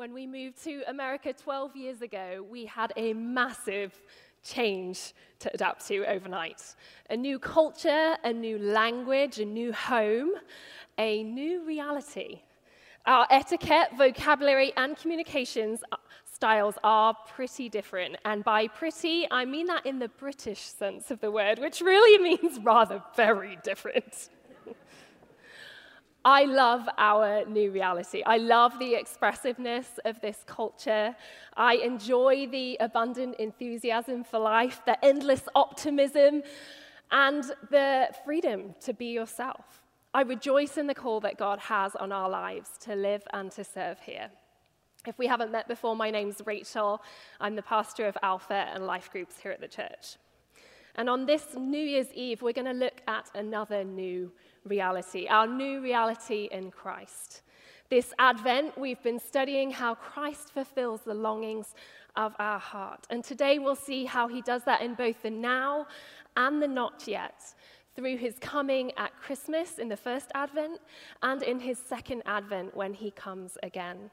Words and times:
When 0.00 0.14
we 0.14 0.26
moved 0.26 0.64
to 0.64 0.82
America 0.88 1.30
12 1.34 1.76
years 1.76 2.00
ago, 2.00 2.42
we 2.50 2.64
had 2.64 2.90
a 2.96 3.12
massive 3.12 3.92
change 4.42 5.12
to 5.40 5.50
adapt 5.52 5.86
to 5.88 6.06
overnight. 6.06 6.74
A 7.10 7.16
new 7.18 7.38
culture, 7.38 8.16
a 8.24 8.32
new 8.32 8.58
language, 8.58 9.40
a 9.40 9.44
new 9.44 9.74
home, 9.74 10.30
a 10.96 11.22
new 11.22 11.66
reality. 11.66 12.40
Our 13.04 13.26
etiquette, 13.30 13.88
vocabulary, 13.98 14.72
and 14.78 14.96
communications 14.96 15.82
uh, 15.92 15.96
styles 16.32 16.76
are 16.82 17.14
pretty 17.34 17.68
different. 17.68 18.16
And 18.24 18.42
by 18.42 18.68
pretty, 18.68 19.28
I 19.30 19.44
mean 19.44 19.66
that 19.66 19.84
in 19.84 19.98
the 19.98 20.08
British 20.08 20.60
sense 20.60 21.10
of 21.10 21.20
the 21.20 21.30
word, 21.30 21.58
which 21.58 21.82
really 21.82 22.16
means 22.38 22.58
rather 22.60 23.02
very 23.16 23.58
different. 23.62 24.30
I 26.24 26.44
love 26.44 26.86
our 26.98 27.46
new 27.46 27.70
reality. 27.70 28.22
I 28.26 28.36
love 28.36 28.78
the 28.78 28.94
expressiveness 28.94 29.98
of 30.04 30.20
this 30.20 30.44
culture. 30.46 31.16
I 31.56 31.76
enjoy 31.76 32.46
the 32.46 32.76
abundant 32.78 33.36
enthusiasm 33.36 34.24
for 34.24 34.38
life, 34.38 34.82
the 34.84 35.02
endless 35.02 35.48
optimism, 35.54 36.42
and 37.10 37.44
the 37.70 38.08
freedom 38.24 38.74
to 38.82 38.92
be 38.92 39.06
yourself. 39.06 39.80
I 40.12 40.22
rejoice 40.22 40.76
in 40.76 40.86
the 40.88 40.94
call 40.94 41.20
that 41.20 41.38
God 41.38 41.58
has 41.60 41.96
on 41.96 42.12
our 42.12 42.28
lives 42.28 42.70
to 42.80 42.94
live 42.94 43.22
and 43.32 43.50
to 43.52 43.64
serve 43.64 44.00
here. 44.00 44.30
If 45.06 45.18
we 45.18 45.26
haven't 45.26 45.52
met 45.52 45.68
before, 45.68 45.96
my 45.96 46.10
name's 46.10 46.42
Rachel. 46.44 47.00
I'm 47.40 47.56
the 47.56 47.62
pastor 47.62 48.06
of 48.06 48.18
Alpha 48.22 48.68
and 48.74 48.86
Life 48.86 49.10
Groups 49.10 49.38
here 49.38 49.52
at 49.52 49.60
the 49.60 49.68
church. 49.68 50.16
And 50.96 51.08
on 51.08 51.26
this 51.26 51.44
New 51.56 51.78
Year's 51.78 52.12
Eve, 52.14 52.42
we're 52.42 52.52
going 52.52 52.66
to 52.66 52.72
look 52.72 53.00
at 53.06 53.30
another 53.34 53.84
new 53.84 54.32
reality, 54.64 55.26
our 55.28 55.46
new 55.46 55.80
reality 55.80 56.48
in 56.50 56.70
Christ. 56.70 57.42
This 57.88 58.12
Advent, 58.18 58.78
we've 58.78 59.02
been 59.02 59.18
studying 59.18 59.70
how 59.70 59.94
Christ 59.94 60.52
fulfills 60.52 61.00
the 61.02 61.14
longings 61.14 61.74
of 62.16 62.34
our 62.38 62.58
heart. 62.58 63.06
And 63.10 63.24
today 63.24 63.58
we'll 63.58 63.74
see 63.74 64.04
how 64.04 64.28
he 64.28 64.42
does 64.42 64.62
that 64.64 64.82
in 64.82 64.94
both 64.94 65.22
the 65.22 65.30
now 65.30 65.86
and 66.36 66.62
the 66.62 66.68
not 66.68 67.06
yet, 67.06 67.54
through 67.96 68.16
his 68.16 68.36
coming 68.40 68.92
at 68.96 69.16
Christmas 69.20 69.78
in 69.78 69.88
the 69.88 69.96
first 69.96 70.30
Advent 70.34 70.80
and 71.22 71.42
in 71.42 71.58
his 71.58 71.78
second 71.78 72.22
Advent 72.26 72.76
when 72.76 72.94
he 72.94 73.10
comes 73.10 73.58
again. 73.62 74.10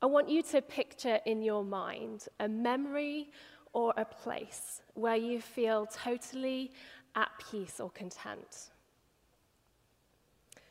I 0.00 0.06
want 0.06 0.28
you 0.28 0.42
to 0.42 0.60
picture 0.60 1.20
in 1.26 1.42
your 1.42 1.64
mind 1.64 2.26
a 2.40 2.48
memory 2.48 3.30
or 3.72 3.94
a 3.96 4.04
place 4.04 4.82
where 4.94 5.16
you 5.16 5.40
feel 5.40 5.86
totally 5.86 6.72
at 7.14 7.30
peace 7.50 7.80
or 7.80 7.90
content. 7.90 8.70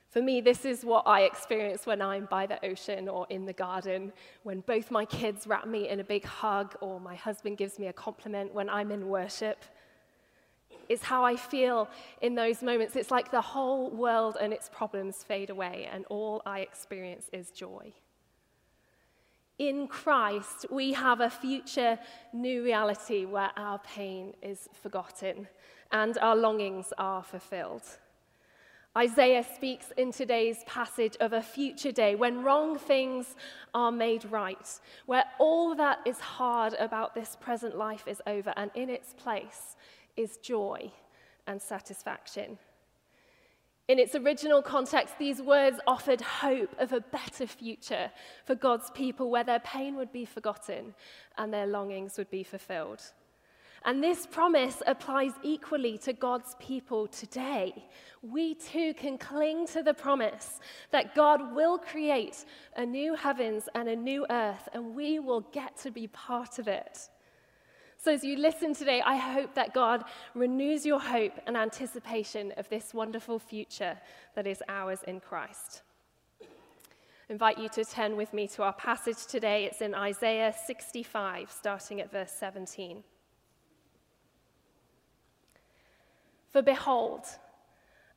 For 0.10 0.22
me, 0.22 0.42
this 0.42 0.66
is 0.66 0.84
what 0.84 1.08
I 1.08 1.22
experience 1.22 1.86
when 1.86 2.02
I'm 2.02 2.26
by 2.26 2.46
the 2.46 2.64
ocean 2.66 3.08
or 3.08 3.26
in 3.30 3.46
the 3.46 3.54
garden, 3.54 4.12
when 4.44 4.60
both 4.60 4.92
my 4.92 5.06
kids 5.06 5.48
wrap 5.48 5.66
me 5.66 5.88
in 5.88 6.02
a 6.02 6.04
big 6.04 6.26
hug 6.26 6.76
or 6.82 7.00
my 7.00 7.16
husband 7.16 7.58
gives 7.58 7.80
me 7.80 7.88
a 7.88 7.94
compliment 7.94 8.54
when 8.54 8.70
I'm 8.70 8.92
in 8.92 9.08
worship. 9.08 9.64
It's 10.90 11.04
how 11.04 11.24
I 11.24 11.38
feel 11.38 11.88
in 12.22 12.36
those 12.36 12.62
moments. 12.62 12.98
It's 12.98 13.10
like 13.10 13.32
the 13.32 13.40
whole 13.40 13.90
world 13.90 14.36
and 14.42 14.52
its 14.52 14.68
problems 14.68 15.24
fade 15.24 15.50
away, 15.50 15.88
and 15.90 16.04
all 16.10 16.42
I 16.46 16.60
experience 16.60 17.30
is 17.32 17.50
joy. 17.52 17.94
In 19.62 19.88
Christ, 19.88 20.66
we 20.72 20.92
have 20.94 21.22
a 21.22 21.30
future 21.30 22.00
new 22.34 22.64
reality 22.64 23.26
where 23.26 23.52
our 23.56 23.78
pain 23.78 24.34
is 24.42 24.68
forgotten 24.74 25.48
and 25.92 26.18
our 26.18 26.36
longings 26.36 26.92
are 26.98 27.22
fulfilled. 27.22 27.84
Isaiah 28.98 29.46
speaks 29.56 29.92
in 29.98 30.12
today's 30.12 30.64
passage 30.66 31.16
of 31.20 31.34
a 31.34 31.44
future 31.44 31.92
day 31.92 32.16
when 32.16 32.44
wrong 32.44 32.80
things 32.80 33.36
are 33.76 33.92
made 33.92 34.26
right, 34.32 34.68
where 35.06 35.26
all 35.38 35.76
that 35.76 36.00
is 36.08 36.20
hard 36.20 36.74
about 36.80 37.14
this 37.14 37.38
present 37.40 37.78
life 37.78 38.08
is 38.08 38.20
over, 38.26 38.56
and 38.58 38.72
in 38.74 38.90
its 38.90 39.14
place 39.14 39.76
is 40.18 40.38
joy 40.38 40.92
and 41.46 41.62
satisfaction. 41.62 42.58
In 43.92 44.00
its 44.00 44.16
original 44.16 44.62
context, 44.62 45.20
these 45.20 45.42
words 45.42 45.78
offered 45.86 46.22
hope 46.22 46.74
of 46.80 46.94
a 46.94 47.02
better 47.02 47.46
future 47.46 48.10
for 48.46 48.56
God's 48.56 48.90
people 48.92 49.30
where 49.30 49.44
their 49.44 49.60
pain 49.60 49.98
would 49.98 50.14
be 50.14 50.24
forgotten 50.24 50.96
and 51.38 51.54
their 51.54 51.68
longings 51.68 52.18
would 52.18 52.32
be 52.32 52.42
fulfilled. 52.42 53.02
And 53.84 54.02
this 54.02 54.26
promise 54.26 54.82
applies 54.88 55.34
equally 55.44 55.98
to 56.06 56.14
God's 56.14 56.56
people 56.58 57.06
today. 57.06 57.84
We 58.22 58.56
too 58.56 58.94
can 58.94 59.18
cling 59.18 59.68
to 59.74 59.84
the 59.84 59.94
promise 59.94 60.62
that 60.92 61.14
God 61.14 61.54
will 61.54 61.78
create 61.78 62.46
a 62.78 62.86
new 62.86 63.14
heavens 63.14 63.68
and 63.76 63.90
a 63.90 63.96
new 63.98 64.26
earth, 64.30 64.70
and 64.72 64.96
we 64.96 65.20
will 65.20 65.42
get 65.52 65.76
to 65.80 65.92
be 65.92 66.08
part 66.08 66.60
of 66.60 66.70
it. 66.70 67.10
So, 68.04 68.12
as 68.12 68.24
you 68.24 68.36
listen 68.36 68.74
today, 68.74 69.00
I 69.06 69.16
hope 69.16 69.54
that 69.54 69.76
God 69.76 70.06
renews 70.34 70.88
your 70.88 71.00
hope 71.00 71.34
and 71.46 71.56
anticipation 71.56 72.52
of 72.58 72.68
this 72.68 72.96
wonderful 72.96 73.38
future 73.38 73.96
that 74.34 74.48
is 74.48 74.64
ours 74.68 75.02
in 75.06 75.20
Christ. 75.20 75.84
I 76.42 76.46
invite 77.30 77.60
you 77.60 77.70
to 77.70 77.86
turn 77.86 78.18
with 78.18 78.34
me 78.34 78.48
to 78.48 78.64
our 78.64 78.74
passage 78.74 79.28
today. 79.28 79.66
It's 79.66 79.82
in 79.82 79.94
Isaiah 79.94 80.52
65, 80.66 81.52
starting 81.52 82.02
at 82.02 82.12
verse 82.12 82.32
17. 82.32 83.04
For 86.50 86.64
behold, 86.64 87.26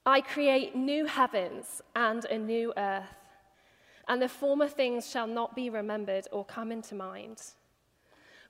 I 0.07 0.23
create 0.23 0.75
new 0.75 1.05
heavens 1.05 1.83
and 1.95 2.25
a 2.25 2.39
new 2.39 2.73
earth, 2.79 3.05
and 4.09 4.23
the 4.23 4.31
former 4.31 4.67
things 4.67 5.11
shall 5.11 5.27
not 5.27 5.55
be 5.55 5.69
remembered 5.69 6.27
or 6.33 6.43
come 6.43 6.73
into 6.73 6.95
mind. 6.95 7.43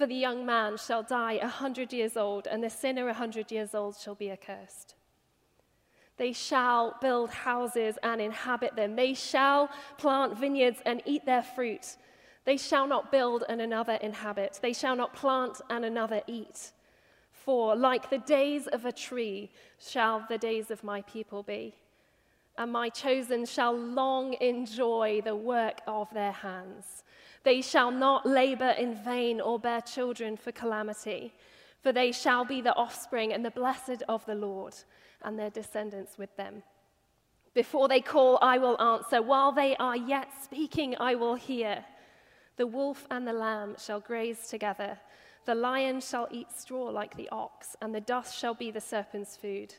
For 0.00 0.06
the 0.06 0.14
young 0.14 0.46
man 0.46 0.78
shall 0.78 1.02
die 1.02 1.34
a 1.34 1.46
hundred 1.46 1.92
years 1.92 2.16
old, 2.16 2.46
and 2.46 2.64
the 2.64 2.70
sinner 2.70 3.10
a 3.10 3.12
hundred 3.12 3.52
years 3.52 3.74
old 3.74 3.98
shall 3.98 4.14
be 4.14 4.30
accursed. 4.30 4.94
They 6.16 6.32
shall 6.32 6.96
build 7.02 7.28
houses 7.28 7.98
and 8.02 8.18
inhabit 8.18 8.76
them. 8.76 8.96
They 8.96 9.12
shall 9.12 9.68
plant 9.98 10.38
vineyards 10.38 10.80
and 10.86 11.02
eat 11.04 11.26
their 11.26 11.42
fruit. 11.42 11.98
They 12.46 12.56
shall 12.56 12.86
not 12.86 13.12
build 13.12 13.44
and 13.46 13.60
another 13.60 13.98
inhabit. 14.00 14.60
They 14.62 14.72
shall 14.72 14.96
not 14.96 15.12
plant 15.12 15.60
and 15.68 15.84
another 15.84 16.22
eat. 16.26 16.72
For 17.30 17.76
like 17.76 18.08
the 18.08 18.20
days 18.20 18.68
of 18.68 18.86
a 18.86 18.92
tree 18.92 19.50
shall 19.78 20.24
the 20.30 20.38
days 20.38 20.70
of 20.70 20.82
my 20.82 21.02
people 21.02 21.42
be, 21.42 21.74
and 22.56 22.72
my 22.72 22.88
chosen 22.88 23.44
shall 23.44 23.76
long 23.76 24.32
enjoy 24.40 25.20
the 25.22 25.36
work 25.36 25.82
of 25.86 26.08
their 26.14 26.32
hands. 26.32 27.04
They 27.42 27.62
shall 27.62 27.90
not 27.90 28.26
labor 28.26 28.70
in 28.70 28.94
vain 28.94 29.40
or 29.40 29.58
bear 29.58 29.80
children 29.80 30.36
for 30.36 30.52
calamity, 30.52 31.32
for 31.82 31.92
they 31.92 32.12
shall 32.12 32.44
be 32.44 32.60
the 32.60 32.74
offspring 32.76 33.32
and 33.32 33.44
the 33.44 33.50
blessed 33.50 34.02
of 34.08 34.24
the 34.26 34.34
Lord, 34.34 34.74
and 35.22 35.38
their 35.38 35.50
descendants 35.50 36.18
with 36.18 36.36
them. 36.36 36.62
Before 37.54 37.88
they 37.88 38.00
call, 38.00 38.38
I 38.40 38.58
will 38.58 38.80
answer. 38.80 39.22
While 39.22 39.52
they 39.52 39.76
are 39.76 39.96
yet 39.96 40.28
speaking, 40.42 40.94
I 41.00 41.14
will 41.14 41.34
hear. 41.34 41.84
The 42.56 42.66
wolf 42.66 43.06
and 43.10 43.26
the 43.26 43.32
lamb 43.32 43.76
shall 43.78 44.00
graze 44.00 44.48
together 44.48 44.98
the 45.46 45.54
lion 45.54 46.00
shall 46.00 46.28
eat 46.30 46.52
straw 46.52 46.84
like 46.84 47.16
the 47.16 47.28
ox, 47.30 47.76
and 47.80 47.94
the 47.94 48.00
dust 48.00 48.38
shall 48.38 48.54
be 48.54 48.70
the 48.70 48.80
serpent's 48.80 49.36
food. 49.36 49.74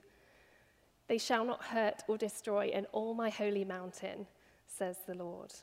They 1.08 1.18
shall 1.18 1.46
not 1.46 1.64
hurt 1.64 2.04
or 2.08 2.18
destroy 2.18 2.68
in 2.68 2.86
all 2.92 3.14
my 3.14 3.30
holy 3.30 3.64
mountain, 3.64 4.28
says 4.68 4.98
the 5.06 5.16
Lord. 5.16 5.54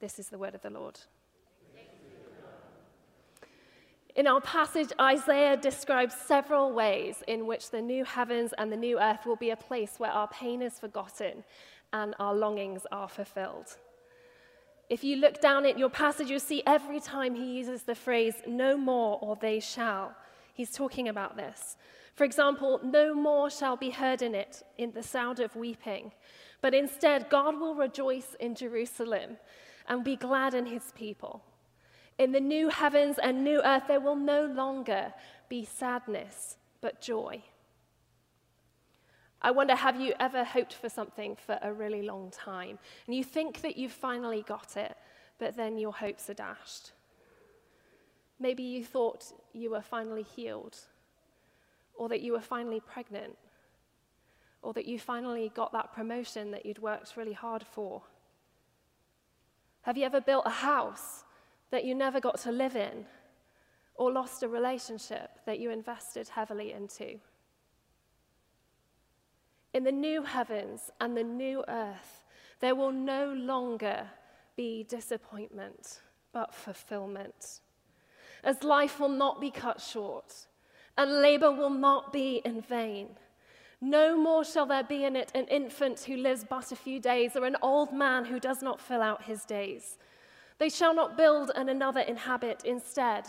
This 0.00 0.18
is 0.18 0.28
the 0.28 0.38
word 0.38 0.54
of 0.54 0.62
the 0.62 0.70
Lord. 0.70 1.00
In 4.14 4.26
our 4.26 4.40
passage, 4.40 4.90
Isaiah 5.00 5.56
describes 5.56 6.14
several 6.14 6.72
ways 6.72 7.22
in 7.28 7.46
which 7.46 7.70
the 7.70 7.80
new 7.80 8.04
heavens 8.04 8.52
and 8.58 8.72
the 8.72 8.76
new 8.76 8.98
earth 9.00 9.26
will 9.26 9.36
be 9.36 9.50
a 9.50 9.56
place 9.56 9.94
where 9.98 10.10
our 10.10 10.28
pain 10.28 10.60
is 10.60 10.78
forgotten 10.78 11.44
and 11.92 12.14
our 12.18 12.34
longings 12.34 12.86
are 12.90 13.08
fulfilled. 13.08 13.76
If 14.88 15.04
you 15.04 15.16
look 15.16 15.40
down 15.40 15.66
at 15.66 15.78
your 15.78 15.90
passage, 15.90 16.30
you'll 16.30 16.40
see 16.40 16.62
every 16.66 16.98
time 17.00 17.34
he 17.34 17.58
uses 17.58 17.82
the 17.82 17.94
phrase, 17.94 18.34
no 18.46 18.76
more 18.76 19.18
or 19.20 19.36
they 19.36 19.60
shall, 19.60 20.14
he's 20.54 20.70
talking 20.70 21.08
about 21.08 21.36
this. 21.36 21.76
For 22.14 22.24
example, 22.24 22.80
no 22.82 23.14
more 23.14 23.50
shall 23.50 23.76
be 23.76 23.90
heard 23.90 24.22
in 24.22 24.34
it 24.34 24.62
in 24.78 24.92
the 24.92 25.02
sound 25.02 25.38
of 25.38 25.54
weeping, 25.54 26.12
but 26.60 26.74
instead, 26.74 27.30
God 27.30 27.60
will 27.60 27.76
rejoice 27.76 28.34
in 28.40 28.56
Jerusalem 28.56 29.36
and 29.88 30.04
be 30.04 30.16
glad 30.16 30.54
in 30.54 30.66
his 30.66 30.92
people. 30.94 31.42
In 32.18 32.32
the 32.32 32.40
new 32.40 32.68
heavens 32.68 33.18
and 33.18 33.42
new 33.42 33.60
earth, 33.64 33.84
there 33.88 34.00
will 34.00 34.16
no 34.16 34.44
longer 34.44 35.14
be 35.48 35.64
sadness, 35.64 36.56
but 36.80 37.00
joy. 37.00 37.42
I 39.40 39.52
wonder 39.52 39.74
have 39.74 40.00
you 40.00 40.14
ever 40.18 40.42
hoped 40.42 40.74
for 40.74 40.88
something 40.88 41.36
for 41.36 41.58
a 41.62 41.72
really 41.72 42.02
long 42.02 42.30
time? 42.30 42.78
And 43.06 43.14
you 43.14 43.22
think 43.22 43.62
that 43.62 43.76
you've 43.76 43.92
finally 43.92 44.44
got 44.46 44.76
it, 44.76 44.96
but 45.38 45.56
then 45.56 45.78
your 45.78 45.92
hopes 45.92 46.28
are 46.28 46.34
dashed. 46.34 46.92
Maybe 48.40 48.64
you 48.64 48.84
thought 48.84 49.32
you 49.52 49.70
were 49.70 49.80
finally 49.80 50.22
healed, 50.22 50.76
or 51.94 52.08
that 52.08 52.20
you 52.20 52.32
were 52.32 52.40
finally 52.40 52.80
pregnant, 52.80 53.36
or 54.62 54.72
that 54.72 54.86
you 54.86 54.98
finally 54.98 55.52
got 55.54 55.72
that 55.72 55.94
promotion 55.94 56.50
that 56.50 56.66
you'd 56.66 56.80
worked 56.80 57.16
really 57.16 57.32
hard 57.32 57.64
for. 57.64 58.02
Have 59.82 59.96
you 59.96 60.04
ever 60.04 60.20
built 60.20 60.46
a 60.46 60.50
house 60.50 61.24
that 61.70 61.84
you 61.84 61.94
never 61.94 62.20
got 62.20 62.38
to 62.40 62.52
live 62.52 62.76
in, 62.76 63.06
or 63.94 64.12
lost 64.12 64.42
a 64.42 64.48
relationship 64.48 65.30
that 65.46 65.58
you 65.58 65.70
invested 65.70 66.28
heavily 66.28 66.72
into? 66.72 67.18
In 69.74 69.84
the 69.84 69.92
new 69.92 70.22
heavens 70.22 70.90
and 71.00 71.16
the 71.16 71.24
new 71.24 71.64
earth, 71.68 72.24
there 72.60 72.74
will 72.74 72.92
no 72.92 73.32
longer 73.32 74.08
be 74.56 74.84
disappointment, 74.88 76.00
but 76.32 76.54
fulfillment. 76.54 77.60
As 78.42 78.64
life 78.64 78.98
will 78.98 79.08
not 79.08 79.40
be 79.40 79.50
cut 79.50 79.80
short, 79.80 80.46
and 80.96 81.22
labor 81.22 81.52
will 81.52 81.70
not 81.70 82.12
be 82.12 82.42
in 82.44 82.60
vain. 82.60 83.10
No 83.80 84.16
more 84.16 84.44
shall 84.44 84.66
there 84.66 84.82
be 84.82 85.04
in 85.04 85.14
it 85.14 85.30
an 85.34 85.46
infant 85.46 86.00
who 86.00 86.16
lives 86.16 86.44
but 86.48 86.72
a 86.72 86.76
few 86.76 86.98
days, 86.98 87.36
or 87.36 87.44
an 87.44 87.56
old 87.62 87.92
man 87.92 88.24
who 88.24 88.40
does 88.40 88.60
not 88.60 88.80
fill 88.80 89.02
out 89.02 89.22
his 89.22 89.44
days. 89.44 89.98
They 90.58 90.68
shall 90.68 90.94
not 90.94 91.16
build 91.16 91.52
and 91.54 91.70
another 91.70 92.00
inhabit. 92.00 92.64
Instead, 92.64 93.28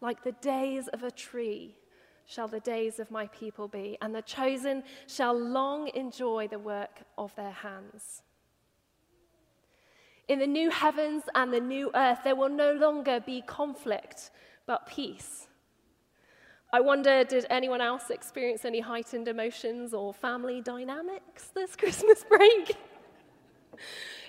like 0.00 0.22
the 0.22 0.32
days 0.32 0.86
of 0.88 1.02
a 1.02 1.10
tree, 1.10 1.76
shall 2.26 2.46
the 2.46 2.60
days 2.60 3.00
of 3.00 3.10
my 3.10 3.26
people 3.28 3.66
be, 3.66 3.98
and 4.00 4.14
the 4.14 4.22
chosen 4.22 4.84
shall 5.08 5.36
long 5.36 5.88
enjoy 5.94 6.46
the 6.46 6.58
work 6.58 7.00
of 7.16 7.34
their 7.34 7.50
hands. 7.50 8.22
In 10.28 10.38
the 10.38 10.46
new 10.46 10.70
heavens 10.70 11.24
and 11.34 11.52
the 11.52 11.60
new 11.60 11.90
earth, 11.94 12.20
there 12.22 12.36
will 12.36 12.50
no 12.50 12.72
longer 12.72 13.18
be 13.18 13.40
conflict, 13.40 14.30
but 14.66 14.86
peace. 14.86 15.47
I 16.70 16.80
wonder, 16.80 17.24
did 17.24 17.46
anyone 17.48 17.80
else 17.80 18.10
experience 18.10 18.64
any 18.66 18.80
heightened 18.80 19.26
emotions 19.26 19.94
or 19.94 20.12
family 20.12 20.60
dynamics 20.60 21.48
this 21.54 21.74
Christmas 21.76 22.24
break? 22.24 22.76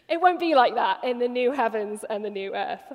it 0.08 0.22
won't 0.22 0.40
be 0.40 0.56
like 0.56 0.76
that 0.76 1.04
in 1.04 1.20
the 1.20 1.28
new 1.28 1.52
heavens 1.52 2.06
and 2.10 2.24
the 2.24 2.30
new 2.30 2.56
earth. 2.56 2.94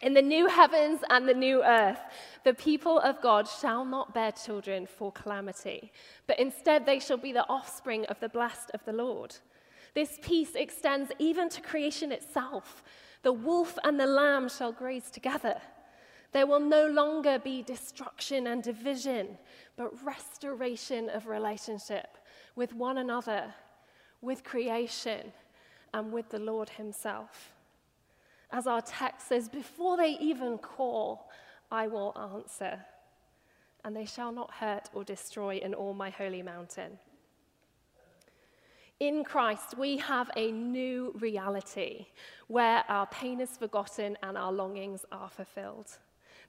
In 0.00 0.14
the 0.14 0.22
new 0.22 0.46
heavens 0.46 1.00
and 1.10 1.28
the 1.28 1.34
new 1.34 1.62
earth, 1.62 1.98
the 2.44 2.54
people 2.54 3.00
of 3.00 3.20
God 3.20 3.48
shall 3.48 3.84
not 3.84 4.14
bear 4.14 4.32
children 4.32 4.86
for 4.86 5.12
calamity, 5.12 5.92
but 6.26 6.38
instead 6.38 6.86
they 6.86 7.00
shall 7.00 7.16
be 7.16 7.32
the 7.32 7.48
offspring 7.48 8.06
of 8.06 8.18
the 8.20 8.28
blessed 8.28 8.70
of 8.72 8.84
the 8.84 8.92
Lord. 8.92 9.36
This 9.94 10.18
peace 10.22 10.54
extends 10.54 11.10
even 11.18 11.48
to 11.50 11.60
creation 11.60 12.12
itself. 12.12 12.82
The 13.22 13.32
wolf 13.32 13.76
and 13.82 13.98
the 13.98 14.06
lamb 14.06 14.48
shall 14.48 14.72
graze 14.72 15.10
together. 15.10 15.60
There 16.32 16.46
will 16.46 16.60
no 16.60 16.86
longer 16.86 17.38
be 17.38 17.62
destruction 17.62 18.46
and 18.46 18.62
division, 18.62 19.38
but 19.76 20.04
restoration 20.04 21.08
of 21.08 21.26
relationship 21.26 22.18
with 22.54 22.74
one 22.74 22.98
another, 22.98 23.54
with 24.20 24.44
creation, 24.44 25.32
and 25.94 26.12
with 26.12 26.28
the 26.28 26.38
Lord 26.38 26.68
Himself. 26.70 27.52
As 28.50 28.66
our 28.66 28.82
text 28.82 29.28
says, 29.28 29.48
before 29.48 29.96
they 29.96 30.16
even 30.20 30.58
call, 30.58 31.30
I 31.70 31.86
will 31.86 32.16
answer, 32.34 32.78
and 33.84 33.96
they 33.96 34.06
shall 34.06 34.32
not 34.32 34.52
hurt 34.54 34.90
or 34.92 35.04
destroy 35.04 35.56
in 35.56 35.74
all 35.74 35.94
my 35.94 36.10
holy 36.10 36.42
mountain. 36.42 36.98
In 39.00 39.22
Christ, 39.22 39.78
we 39.78 39.98
have 39.98 40.30
a 40.34 40.50
new 40.50 41.14
reality 41.20 42.06
where 42.48 42.84
our 42.88 43.06
pain 43.06 43.40
is 43.40 43.56
forgotten 43.56 44.18
and 44.22 44.36
our 44.36 44.52
longings 44.52 45.04
are 45.12 45.30
fulfilled. 45.30 45.98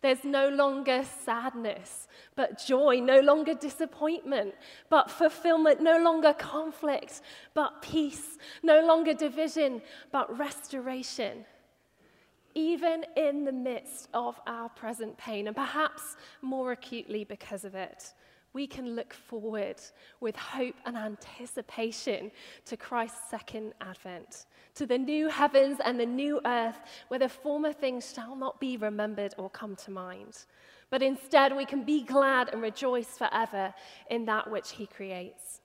There's 0.01 0.24
no 0.24 0.48
longer 0.50 1.04
sadness, 1.25 2.07
but 2.36 2.57
joy, 2.57 3.01
no 3.01 3.19
longer 3.19 3.54
disappointment, 3.54 4.56
but 4.90 5.12
fulfillment, 5.12 5.81
no 5.81 6.01
longer 6.01 6.34
conflict, 6.34 7.22
but 7.54 7.81
peace, 7.81 8.38
no 8.63 8.86
longer 8.86 9.13
division, 9.13 9.81
but 10.12 10.38
restoration. 10.38 11.46
Even 12.56 13.06
in 13.18 13.44
the 13.44 13.51
midst 13.51 14.07
of 14.13 14.40
our 14.48 14.69
present 14.69 15.18
pain, 15.18 15.48
and 15.48 15.56
perhaps 15.56 16.16
more 16.42 16.72
acutely 16.72 17.25
because 17.25 17.66
of 17.66 17.75
it, 17.75 18.13
we 18.54 18.66
can 18.68 18.96
look 18.96 19.13
forward 19.13 19.78
with 20.19 20.36
hope 20.36 20.75
and 20.86 20.98
anticipation 20.98 22.31
to 22.66 22.78
Christ's 22.78 23.30
second 23.30 23.74
advent, 23.81 24.46
to 24.75 24.86
the 24.86 24.98
new 24.98 25.30
heavens 25.30 25.80
and 25.84 26.00
the 26.00 26.06
new 26.06 26.42
earth, 26.46 26.80
where 27.10 27.19
the 27.19 27.30
former 27.30 27.74
things 27.74 28.13
shall 28.13 28.36
not 28.36 28.60
be 28.60 28.78
remembered 28.78 29.34
or 29.38 29.50
come 29.50 29.75
to 29.78 29.92
mind. 29.92 30.46
But 30.90 31.04
instead, 31.04 31.56
we 31.56 31.66
can 31.66 31.84
be 31.84 32.04
glad 32.04 32.50
and 32.50 32.62
rejoice 32.62 33.18
forever 33.18 33.74
in 34.10 34.25
that 34.25 34.50
which 34.50 34.72
He 34.72 34.88
creates. 34.88 35.62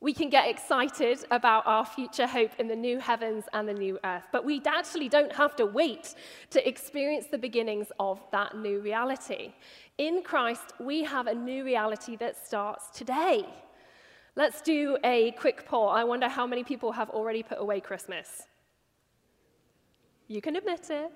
We 0.00 0.12
can 0.12 0.30
get 0.30 0.48
excited 0.48 1.24
about 1.32 1.66
our 1.66 1.84
future 1.84 2.28
hope 2.28 2.52
in 2.60 2.68
the 2.68 2.76
new 2.76 3.00
heavens 3.00 3.44
and 3.52 3.68
the 3.68 3.74
new 3.74 3.98
earth, 4.04 4.22
but 4.30 4.44
we 4.44 4.62
actually 4.64 5.08
don't 5.08 5.32
have 5.32 5.56
to 5.56 5.66
wait 5.66 6.14
to 6.50 6.68
experience 6.68 7.26
the 7.28 7.38
beginnings 7.38 7.88
of 7.98 8.20
that 8.30 8.56
new 8.56 8.78
reality. 8.80 9.54
In 9.98 10.22
Christ, 10.22 10.72
we 10.78 11.02
have 11.02 11.26
a 11.26 11.34
new 11.34 11.64
reality 11.64 12.14
that 12.16 12.36
starts 12.36 12.96
today. 12.96 13.44
Let's 14.36 14.60
do 14.60 14.98
a 15.02 15.32
quick 15.32 15.66
poll. 15.66 15.88
I 15.88 16.04
wonder 16.04 16.28
how 16.28 16.46
many 16.46 16.62
people 16.62 16.92
have 16.92 17.10
already 17.10 17.42
put 17.42 17.58
away 17.58 17.80
Christmas. 17.80 18.44
You 20.28 20.40
can 20.40 20.54
admit 20.54 20.90
it. 20.90 21.10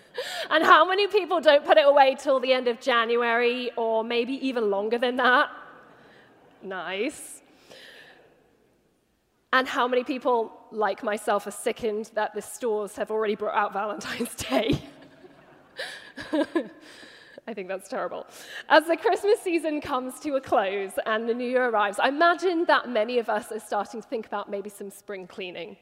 and 0.50 0.64
how 0.64 0.88
many 0.88 1.06
people 1.06 1.38
don't 1.42 1.66
put 1.66 1.76
it 1.76 1.86
away 1.86 2.16
till 2.18 2.40
the 2.40 2.54
end 2.54 2.66
of 2.66 2.80
January 2.80 3.70
or 3.76 4.02
maybe 4.02 4.34
even 4.46 4.70
longer 4.70 4.96
than 4.96 5.16
that? 5.16 5.50
Nice. 6.62 7.41
And 9.52 9.68
how 9.68 9.86
many 9.86 10.02
people, 10.02 10.52
like 10.70 11.02
myself, 11.02 11.46
are 11.46 11.50
sickened 11.50 12.10
that 12.14 12.34
the 12.34 12.40
stores 12.40 12.96
have 12.96 13.10
already 13.10 13.34
brought 13.34 13.54
out 13.54 13.72
Valentine's 13.72 14.34
Day? 14.50 14.82
I 17.46 17.54
think 17.54 17.68
that's 17.68 17.88
terrible. 17.88 18.26
As 18.68 18.86
the 18.86 18.96
Christmas 18.96 19.40
season 19.40 19.80
comes 19.80 20.20
to 20.20 20.36
a 20.36 20.40
close 20.40 20.92
and 21.06 21.28
the 21.28 21.34
new 21.34 21.48
year 21.48 21.68
arrives, 21.68 21.98
I 21.98 22.08
imagine 22.08 22.64
that 22.66 22.88
many 22.88 23.18
of 23.18 23.28
us 23.28 23.50
are 23.50 23.58
starting 23.58 24.00
to 24.00 24.08
think 24.08 24.26
about 24.26 24.48
maybe 24.48 24.70
some 24.70 24.90
spring 24.90 25.26
cleaning. 25.26 25.76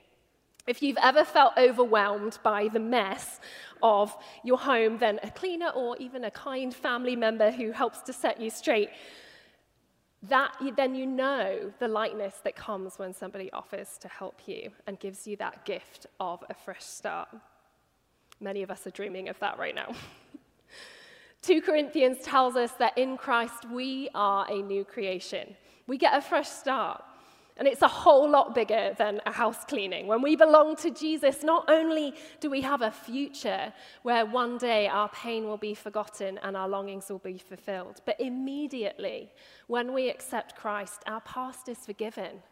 If 0.66 0.82
you've 0.82 0.98
ever 1.02 1.24
felt 1.24 1.52
overwhelmed 1.58 2.38
by 2.42 2.68
the 2.68 2.80
mess 2.80 3.40
of 3.82 4.16
your 4.42 4.58
home, 4.58 4.98
then 4.98 5.20
a 5.22 5.30
cleaner 5.30 5.68
or 5.70 5.96
even 5.98 6.24
a 6.24 6.30
kind 6.30 6.74
family 6.74 7.16
member 7.16 7.50
who 7.50 7.72
helps 7.72 8.00
to 8.02 8.12
set 8.12 8.40
you 8.40 8.50
straight, 8.50 8.90
that, 10.28 10.54
then 10.76 10.94
you 10.94 11.06
know 11.06 11.72
the 11.78 11.88
lightness 11.88 12.34
that 12.44 12.54
comes 12.54 12.98
when 12.98 13.14
somebody 13.14 13.50
offers 13.52 13.96
to 14.00 14.08
help 14.08 14.42
you 14.46 14.70
and 14.86 14.98
gives 14.98 15.26
you 15.26 15.36
that 15.36 15.64
gift 15.64 16.06
of 16.18 16.44
a 16.50 16.54
fresh 16.54 16.84
start. 16.84 17.28
Many 18.38 18.62
of 18.62 18.70
us 18.70 18.86
are 18.86 18.90
dreaming 18.90 19.28
of 19.28 19.38
that 19.38 19.58
right 19.58 19.74
now. 19.74 19.94
2 21.42 21.62
Corinthians 21.62 22.18
tells 22.22 22.54
us 22.54 22.72
that 22.72 22.96
in 22.98 23.16
Christ 23.16 23.70
we 23.70 24.10
are 24.14 24.46
a 24.50 24.60
new 24.60 24.84
creation. 24.84 25.56
We 25.86 25.96
get 25.96 26.14
a 26.14 26.20
fresh 26.20 26.48
start. 26.48 27.02
And 27.60 27.68
it's 27.68 27.82
a 27.82 27.88
whole 27.88 28.28
lot 28.28 28.54
bigger 28.54 28.94
than 28.96 29.20
a 29.26 29.32
house 29.32 29.66
cleaning. 29.66 30.06
When 30.06 30.22
we 30.22 30.34
belong 30.34 30.76
to 30.76 30.90
Jesus, 30.90 31.42
not 31.42 31.68
only 31.68 32.14
do 32.40 32.48
we 32.48 32.62
have 32.62 32.80
a 32.80 32.90
future 32.90 33.70
where 34.02 34.24
one 34.24 34.56
day 34.56 34.88
our 34.88 35.10
pain 35.10 35.44
will 35.44 35.58
be 35.58 35.74
forgotten 35.74 36.38
and 36.42 36.56
our 36.56 36.66
longings 36.66 37.10
will 37.10 37.18
be 37.18 37.36
fulfilled, 37.36 38.00
but 38.06 38.18
immediately 38.18 39.30
when 39.66 39.92
we 39.92 40.08
accept 40.08 40.56
Christ, 40.56 41.02
our 41.06 41.20
past 41.20 41.68
is 41.68 41.84
forgiven 41.84 42.42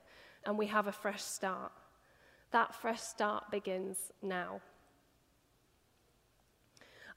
and 0.45 0.59
we 0.59 0.67
have 0.67 0.89
a 0.89 0.93
fresh 0.93 1.23
start. 1.23 1.73
That 2.51 2.75
fresh 2.75 3.01
start 3.01 3.51
begins 3.51 4.13
now. 4.23 4.61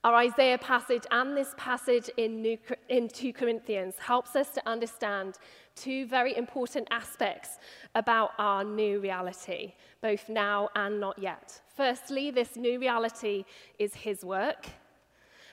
Our 0.03 0.15
Isaiah 0.15 0.57
passage 0.57 1.03
and 1.11 1.37
this 1.37 1.53
passage 1.57 2.09
in, 2.17 2.41
New, 2.41 2.57
in 2.89 3.07
2 3.07 3.33
Corinthians 3.33 3.99
helps 3.99 4.35
us 4.35 4.49
to 4.49 4.67
understand 4.67 5.37
two 5.75 6.07
very 6.07 6.35
important 6.35 6.87
aspects 6.89 7.59
about 7.93 8.31
our 8.39 8.63
new 8.63 8.99
reality, 8.99 9.73
both 10.01 10.27
now 10.27 10.69
and 10.75 10.99
not 10.99 11.19
yet. 11.19 11.61
Firstly, 11.75 12.31
this 12.31 12.55
new 12.55 12.79
reality 12.79 13.45
is 13.77 13.93
His 13.93 14.25
work. 14.25 14.65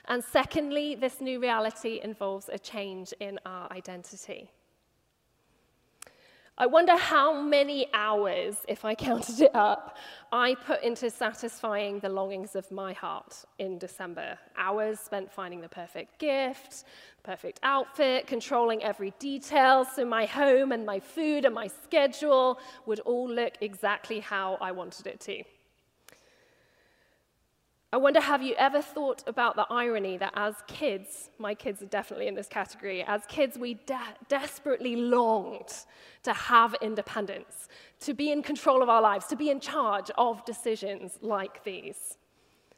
And 0.05 0.23
secondly, 0.23 0.95
this 0.95 1.21
new 1.21 1.39
reality 1.39 1.99
involves 2.03 2.49
a 2.51 2.57
change 2.57 3.13
in 3.19 3.37
our 3.45 3.71
identity. 3.71 4.49
I 6.61 6.65
wonder 6.65 6.97
how 6.97 7.41
many 7.41 7.87
hours, 7.93 8.57
if 8.67 8.83
I 8.83 8.93
counted 9.09 9.39
it 9.39 9.55
up, 9.55 9.95
I 10.33 10.55
put 10.55 10.83
into 10.83 11.09
satisfying 11.09 11.99
the 11.99 12.09
longings 12.09 12.53
of 12.53 12.69
my 12.69 12.91
heart 12.91 13.45
in 13.59 13.77
December. 13.77 14.37
Hours 14.57 14.99
spent 14.99 15.31
finding 15.31 15.61
the 15.61 15.69
perfect 15.69 16.19
gift, 16.19 16.83
perfect 17.23 17.61
outfit, 17.63 18.27
controlling 18.27 18.83
every 18.83 19.13
detail 19.19 19.85
so 19.85 20.03
my 20.03 20.25
home 20.25 20.73
and 20.73 20.85
my 20.85 20.99
food 20.99 21.45
and 21.45 21.55
my 21.55 21.67
schedule 21.67 22.59
would 22.85 22.99
all 23.01 23.29
look 23.29 23.53
exactly 23.61 24.19
how 24.19 24.57
I 24.59 24.73
wanted 24.73 25.07
it 25.07 25.21
to. 25.21 25.43
I 27.91 27.97
wonder 27.97 28.21
have 28.21 28.43
you 28.43 28.53
ever 28.59 28.83
thought 28.83 29.23
about 29.25 29.55
the 29.55 29.65
irony 29.71 30.15
that 30.17 30.33
as 30.35 30.53
kids, 30.67 31.31
my 31.39 31.55
kids 31.55 31.81
are 31.81 31.87
definitely 31.87 32.27
in 32.27 32.35
this 32.35 32.47
category, 32.47 33.03
as 33.03 33.23
kids, 33.27 33.57
we 33.57 33.73
de- 33.87 34.15
desperately 34.27 34.95
longed 34.95 35.73
to 36.21 36.31
have 36.31 36.75
independence, 36.83 37.67
to 38.01 38.13
be 38.13 38.31
in 38.31 38.43
control 38.43 38.83
of 38.83 38.89
our 38.89 39.01
lives, 39.01 39.25
to 39.27 39.35
be 39.35 39.49
in 39.49 39.59
charge 39.59 40.11
of 40.19 40.45
decisions 40.45 41.17
like 41.21 41.63
these. 41.63 42.19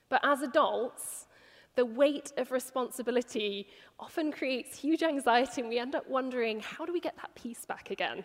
But 0.08 0.22
as 0.24 0.44
adults, 0.44 1.28
the 1.76 1.86
weight 1.86 2.32
of 2.38 2.54
responsibility 2.54 3.68
often 4.00 4.32
creates 4.32 4.78
huge 4.78 5.04
anxiety, 5.04 5.60
and 5.60 5.70
we 5.70 5.78
end 5.78 5.94
up 5.94 6.10
wondering 6.10 6.62
how 6.62 6.86
do 6.86 6.94
we 6.94 7.02
get 7.02 7.18
that 7.18 7.36
peace 7.36 7.66
back 7.66 7.92
again? 7.92 8.24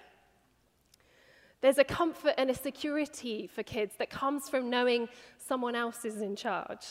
There's 1.60 1.78
a 1.78 1.84
comfort 1.84 2.34
and 2.36 2.50
a 2.50 2.54
security 2.54 3.46
for 3.46 3.62
kids 3.62 3.94
that 3.98 4.10
comes 4.10 4.48
from 4.48 4.70
knowing 4.70 5.08
someone 5.38 5.74
else 5.74 6.04
is 6.04 6.20
in 6.20 6.36
charge, 6.36 6.86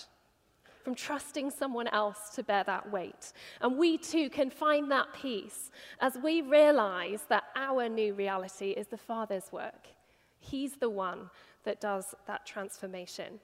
from 0.84 0.96
trusting 0.96 1.52
someone 1.52 1.88
else 1.88 2.30
to 2.36 2.44
bear 2.44 2.64
that 2.64 2.92
weight. 2.92 3.32
And 3.62 3.78
we 3.78 3.98
too 3.98 4.30
can 4.30 4.50
find 4.50 4.92
that 4.92 5.08
peace 5.14 5.72
as 6.02 6.18
we 6.22 6.42
realize 6.42 7.22
that 7.30 7.44
our 7.56 7.88
new 7.88 8.14
reality 8.14 8.72
is 8.72 8.88
the 8.88 8.98
Father's 8.98 9.52
work. 9.52 9.88
He's 10.40 10.74
the 10.74 10.90
one 10.90 11.30
that 11.64 11.80
does 11.80 12.16
that 12.28 12.46
transformation. 12.46 13.40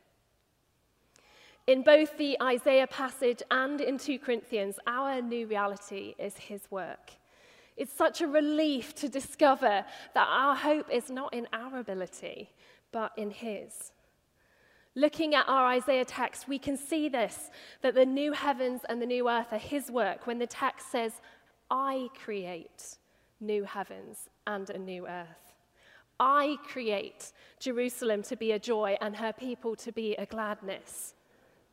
In 1.67 1.83
both 1.83 2.17
the 2.17 2.35
Isaiah 2.41 2.87
passage 2.87 3.43
and 3.51 3.79
in 3.79 3.97
2 3.99 4.19
Corinthians, 4.19 4.79
our 4.87 5.21
new 5.21 5.45
reality 5.45 6.15
is 6.17 6.35
his 6.35 6.61
work. 6.71 7.11
It's 7.81 7.97
such 7.97 8.21
a 8.21 8.27
relief 8.27 8.93
to 8.97 9.09
discover 9.09 9.83
that 10.13 10.27
our 10.29 10.55
hope 10.55 10.91
is 10.91 11.09
not 11.09 11.33
in 11.33 11.47
our 11.51 11.79
ability, 11.79 12.51
but 12.91 13.11
in 13.17 13.31
His. 13.31 13.91
Looking 14.93 15.33
at 15.33 15.47
our 15.47 15.65
Isaiah 15.65 16.05
text, 16.05 16.47
we 16.47 16.59
can 16.59 16.77
see 16.77 17.09
this 17.09 17.49
that 17.81 17.95
the 17.95 18.05
new 18.05 18.33
heavens 18.33 18.81
and 18.87 19.01
the 19.01 19.07
new 19.07 19.27
earth 19.27 19.51
are 19.51 19.57
His 19.57 19.89
work 19.89 20.27
when 20.27 20.37
the 20.37 20.45
text 20.45 20.91
says, 20.91 21.13
I 21.71 22.09
create 22.23 22.99
new 23.39 23.63
heavens 23.63 24.29
and 24.45 24.69
a 24.69 24.77
new 24.77 25.07
earth. 25.07 25.55
I 26.19 26.57
create 26.63 27.31
Jerusalem 27.59 28.21
to 28.29 28.35
be 28.35 28.51
a 28.51 28.59
joy 28.59 28.95
and 29.01 29.15
her 29.15 29.33
people 29.33 29.75
to 29.77 29.91
be 29.91 30.13
a 30.17 30.27
gladness. 30.27 31.15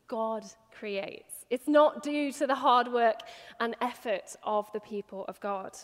God 0.07 0.47
creates. 0.73 1.45
It's 1.51 1.69
not 1.69 2.03
due 2.03 2.33
to 2.33 2.47
the 2.47 2.55
hard 2.55 2.91
work 2.91 3.21
and 3.61 3.77
effort 3.83 4.37
of 4.43 4.73
the 4.73 4.81
people 4.81 5.27
of 5.29 5.39
God. 5.41 5.77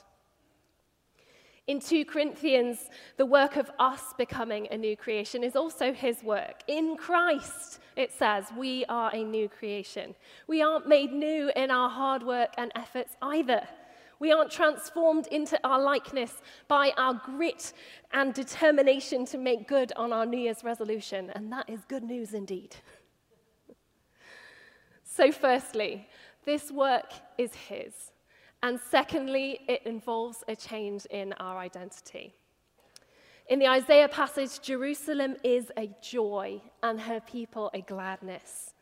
In 1.66 1.80
2 1.80 2.04
Corinthians, 2.04 2.90
the 3.16 3.24
work 3.24 3.56
of 3.56 3.70
us 3.78 4.12
becoming 4.18 4.68
a 4.70 4.76
new 4.76 4.96
creation 4.96 5.42
is 5.42 5.56
also 5.56 5.94
his 5.94 6.22
work. 6.22 6.62
In 6.68 6.96
Christ, 6.96 7.80
it 7.96 8.12
says, 8.12 8.44
we 8.56 8.84
are 8.86 9.10
a 9.14 9.24
new 9.24 9.48
creation. 9.48 10.14
We 10.46 10.60
aren't 10.60 10.86
made 10.86 11.10
new 11.10 11.50
in 11.56 11.70
our 11.70 11.88
hard 11.88 12.22
work 12.22 12.50
and 12.58 12.70
efforts 12.76 13.16
either. 13.22 13.66
We 14.18 14.30
aren't 14.30 14.50
transformed 14.50 15.26
into 15.28 15.58
our 15.64 15.80
likeness 15.80 16.34
by 16.68 16.92
our 16.98 17.14
grit 17.14 17.72
and 18.12 18.34
determination 18.34 19.24
to 19.26 19.38
make 19.38 19.66
good 19.66 19.90
on 19.96 20.12
our 20.12 20.26
New 20.26 20.38
Year's 20.38 20.64
resolution. 20.64 21.30
And 21.34 21.50
that 21.50 21.68
is 21.70 21.80
good 21.88 22.04
news 22.04 22.34
indeed. 22.34 22.76
so, 25.04 25.32
firstly, 25.32 26.08
this 26.44 26.70
work 26.70 27.10
is 27.38 27.54
his. 27.54 28.12
And 28.64 28.80
secondly, 28.80 29.60
it 29.68 29.82
involves 29.84 30.42
a 30.48 30.56
change 30.56 31.04
in 31.10 31.34
our 31.34 31.58
identity. 31.58 32.34
In 33.50 33.58
the 33.58 33.68
Isaiah 33.68 34.08
passage, 34.08 34.62
Jerusalem 34.62 35.36
is 35.44 35.70
a 35.76 35.90
joy 36.00 36.62
and 36.82 36.98
her 36.98 37.20
people 37.20 37.70
a 37.74 37.82
gladness. 37.82 38.72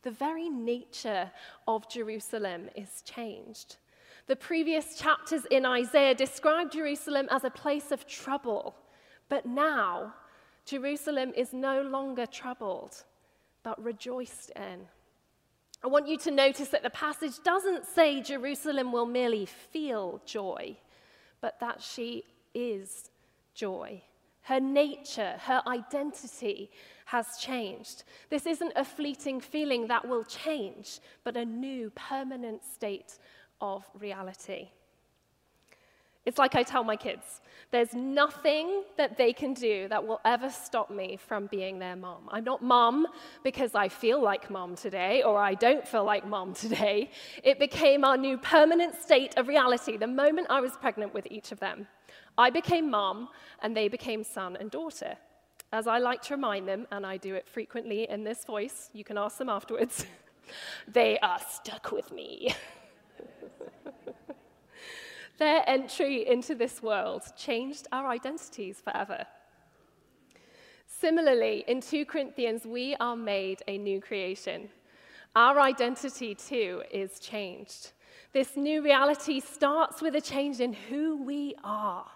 The 0.00 0.12
very 0.12 0.48
nature 0.48 1.30
of 1.66 1.90
Jerusalem 1.90 2.70
is 2.74 3.02
changed. 3.02 3.76
The 4.28 4.36
previous 4.36 4.96
chapters 4.96 5.44
in 5.50 5.66
Isaiah 5.66 6.14
describe 6.14 6.72
Jerusalem 6.72 7.28
as 7.30 7.44
a 7.44 7.50
place 7.50 7.92
of 7.92 8.06
trouble, 8.06 8.76
but 9.28 9.44
now 9.44 10.14
Jerusalem 10.64 11.34
is 11.36 11.52
no 11.52 11.82
longer 11.82 12.24
troubled, 12.24 13.04
but 13.62 13.84
rejoiced 13.84 14.52
in. 14.56 14.88
I 15.82 15.86
want 15.86 16.08
you 16.08 16.18
to 16.18 16.30
notice 16.30 16.68
that 16.68 16.82
the 16.82 16.90
passage 16.90 17.42
doesn't 17.44 17.86
say 17.86 18.20
Jerusalem 18.20 18.90
will 18.90 19.06
merely 19.06 19.46
feel 19.46 20.20
joy, 20.26 20.76
but 21.40 21.60
that 21.60 21.80
she 21.80 22.24
is 22.52 23.10
joy. 23.54 24.02
Her 24.42 24.60
nature, 24.60 25.34
her 25.40 25.62
identity 25.66 26.70
has 27.04 27.36
changed. 27.38 28.04
This 28.28 28.46
isn't 28.46 28.72
a 28.74 28.84
fleeting 28.84 29.40
feeling 29.40 29.86
that 29.86 30.08
will 30.08 30.24
change, 30.24 31.00
but 31.22 31.36
a 31.36 31.44
new 31.44 31.90
permanent 31.90 32.64
state 32.64 33.18
of 33.60 33.84
reality. 33.98 34.70
It's 36.28 36.36
like 36.36 36.54
I 36.54 36.62
tell 36.62 36.84
my 36.84 36.94
kids 36.94 37.40
there's 37.70 37.94
nothing 37.94 38.82
that 38.98 39.16
they 39.16 39.32
can 39.32 39.54
do 39.54 39.88
that 39.88 40.06
will 40.06 40.20
ever 40.26 40.50
stop 40.50 40.90
me 40.90 41.16
from 41.16 41.46
being 41.46 41.78
their 41.78 41.96
mom. 41.96 42.28
I'm 42.28 42.44
not 42.44 42.62
mom 42.62 43.06
because 43.42 43.74
I 43.74 43.88
feel 43.88 44.22
like 44.22 44.50
mom 44.50 44.76
today 44.76 45.22
or 45.22 45.38
I 45.38 45.54
don't 45.54 45.88
feel 45.88 46.04
like 46.04 46.26
mom 46.26 46.52
today. 46.64 47.10
It 47.42 47.58
became 47.58 48.04
our 48.04 48.18
new 48.18 48.36
permanent 48.36 48.94
state 48.94 49.38
of 49.38 49.48
reality 49.48 49.96
the 49.96 50.06
moment 50.06 50.48
I 50.50 50.60
was 50.60 50.72
pregnant 50.72 51.14
with 51.14 51.26
each 51.30 51.50
of 51.50 51.60
them. 51.60 51.86
I 52.36 52.50
became 52.50 52.90
mom 52.90 53.30
and 53.62 53.74
they 53.74 53.88
became 53.88 54.22
son 54.22 54.54
and 54.60 54.70
daughter. 54.70 55.16
As 55.72 55.86
I 55.86 55.96
like 55.96 56.20
to 56.24 56.34
remind 56.34 56.68
them, 56.68 56.86
and 56.92 57.06
I 57.06 57.16
do 57.16 57.34
it 57.34 57.48
frequently 57.48 58.06
in 58.08 58.22
this 58.22 58.44
voice, 58.44 58.90
you 58.92 59.02
can 59.02 59.16
ask 59.16 59.38
them 59.38 59.48
afterwards, 59.48 60.04
they 60.88 61.18
are 61.20 61.40
stuck 61.50 61.90
with 61.90 62.12
me. 62.12 62.54
Their 65.38 65.62
entry 65.68 66.26
into 66.26 66.54
this 66.54 66.82
world 66.82 67.22
changed 67.36 67.86
our 67.92 68.08
identities 68.08 68.80
forever. 68.80 69.24
Similarly, 70.86 71.64
in 71.68 71.80
2 71.80 72.06
Corinthians, 72.06 72.66
we 72.66 72.96
are 72.96 73.14
made 73.14 73.62
a 73.68 73.78
new 73.78 74.00
creation. 74.00 74.68
Our 75.36 75.60
identity, 75.60 76.34
too, 76.34 76.82
is 76.90 77.20
changed. 77.20 77.92
This 78.32 78.56
new 78.56 78.82
reality 78.82 79.38
starts 79.38 80.02
with 80.02 80.16
a 80.16 80.20
change 80.20 80.58
in 80.58 80.72
who 80.72 81.22
we 81.22 81.54
are. 81.62 82.06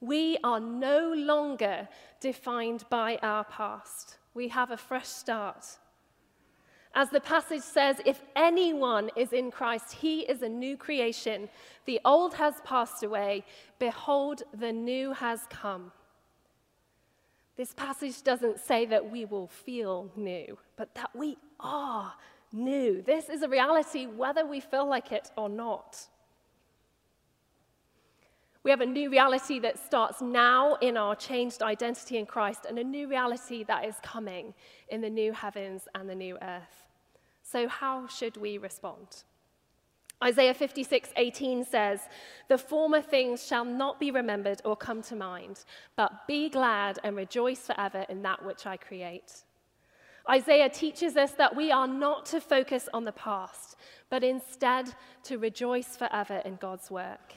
We 0.00 0.38
are 0.44 0.60
no 0.60 1.12
longer 1.12 1.88
defined 2.20 2.84
by 2.88 3.18
our 3.22 3.44
past. 3.44 4.18
We 4.32 4.48
have 4.48 4.70
a 4.70 4.76
fresh 4.76 5.08
start. 5.08 5.64
As 6.96 7.10
the 7.10 7.20
passage 7.20 7.62
says, 7.62 8.00
if 8.06 8.22
anyone 8.36 9.10
is 9.16 9.32
in 9.32 9.50
Christ, 9.50 9.92
he 9.92 10.20
is 10.20 10.42
a 10.42 10.48
new 10.48 10.76
creation. 10.76 11.48
The 11.86 12.00
old 12.04 12.34
has 12.34 12.54
passed 12.64 13.02
away. 13.02 13.44
Behold, 13.80 14.44
the 14.56 14.72
new 14.72 15.12
has 15.12 15.40
come. 15.50 15.90
This 17.56 17.74
passage 17.74 18.22
doesn't 18.22 18.60
say 18.60 18.84
that 18.86 19.10
we 19.10 19.24
will 19.24 19.48
feel 19.48 20.10
new, 20.16 20.58
but 20.76 20.94
that 20.94 21.10
we 21.14 21.36
are 21.58 22.14
new. 22.52 23.02
This 23.02 23.28
is 23.28 23.42
a 23.42 23.48
reality 23.48 24.06
whether 24.06 24.46
we 24.46 24.60
feel 24.60 24.88
like 24.88 25.10
it 25.10 25.30
or 25.36 25.48
not. 25.48 26.08
We 28.62 28.70
have 28.70 28.80
a 28.80 28.86
new 28.86 29.10
reality 29.10 29.58
that 29.58 29.78
starts 29.78 30.22
now 30.22 30.76
in 30.76 30.96
our 30.96 31.14
changed 31.14 31.62
identity 31.62 32.16
in 32.16 32.24
Christ, 32.24 32.66
and 32.66 32.78
a 32.78 32.84
new 32.84 33.08
reality 33.08 33.62
that 33.64 33.84
is 33.84 33.96
coming 34.02 34.54
in 34.88 35.00
the 35.00 35.10
new 35.10 35.32
heavens 35.32 35.86
and 35.94 36.08
the 36.08 36.14
new 36.14 36.38
earth. 36.40 36.83
So, 37.54 37.68
how 37.68 38.08
should 38.08 38.36
we 38.36 38.58
respond? 38.58 39.22
Isaiah 40.20 40.54
56, 40.54 41.10
18 41.14 41.64
says, 41.64 42.00
The 42.48 42.58
former 42.58 43.00
things 43.00 43.46
shall 43.46 43.64
not 43.64 44.00
be 44.00 44.10
remembered 44.10 44.60
or 44.64 44.74
come 44.74 45.02
to 45.02 45.14
mind, 45.14 45.64
but 45.94 46.26
be 46.26 46.48
glad 46.48 46.98
and 47.04 47.14
rejoice 47.14 47.60
forever 47.60 48.06
in 48.08 48.22
that 48.22 48.44
which 48.44 48.66
I 48.66 48.76
create. 48.76 49.44
Isaiah 50.28 50.68
teaches 50.68 51.16
us 51.16 51.30
that 51.34 51.54
we 51.54 51.70
are 51.70 51.86
not 51.86 52.26
to 52.26 52.40
focus 52.40 52.88
on 52.92 53.04
the 53.04 53.12
past, 53.12 53.76
but 54.10 54.24
instead 54.24 54.92
to 55.22 55.38
rejoice 55.38 55.96
forever 55.96 56.42
in 56.44 56.56
God's 56.56 56.90
work. 56.90 57.34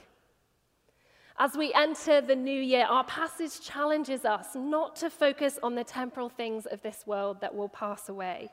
As 1.40 1.56
we 1.56 1.72
enter 1.72 2.20
the 2.20 2.34
new 2.34 2.60
year, 2.60 2.84
our 2.84 3.04
passage 3.04 3.60
challenges 3.60 4.24
us 4.24 4.56
not 4.56 4.96
to 4.96 5.08
focus 5.08 5.56
on 5.62 5.76
the 5.76 5.84
temporal 5.84 6.28
things 6.28 6.66
of 6.66 6.82
this 6.82 7.04
world 7.06 7.40
that 7.40 7.54
will 7.54 7.68
pass 7.68 8.08
away, 8.08 8.50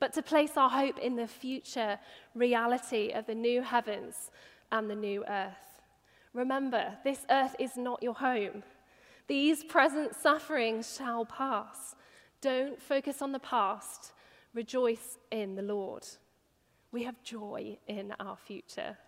but 0.00 0.12
to 0.14 0.22
place 0.22 0.56
our 0.56 0.68
hope 0.68 0.98
in 0.98 1.14
the 1.14 1.28
future 1.28 1.96
reality 2.34 3.12
of 3.12 3.24
the 3.26 3.36
new 3.36 3.62
heavens 3.62 4.32
and 4.72 4.90
the 4.90 4.96
new 4.96 5.24
earth. 5.28 5.80
Remember, 6.32 6.98
this 7.04 7.20
earth 7.30 7.54
is 7.60 7.76
not 7.76 8.02
your 8.02 8.14
home. 8.14 8.64
These 9.28 9.62
present 9.62 10.16
sufferings 10.16 10.96
shall 10.96 11.24
pass. 11.24 11.94
Don't 12.40 12.82
focus 12.82 13.22
on 13.22 13.30
the 13.30 13.38
past, 13.38 14.12
rejoice 14.54 15.18
in 15.30 15.54
the 15.54 15.62
Lord. 15.62 16.04
We 16.90 17.04
have 17.04 17.22
joy 17.22 17.78
in 17.86 18.12
our 18.18 18.36
future. 18.36 18.98